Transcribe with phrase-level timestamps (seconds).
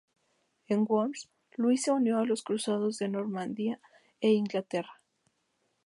[0.67, 3.79] En Worms, Luis se unió a los cruzados de Normandía
[4.19, 4.99] e Inglaterra.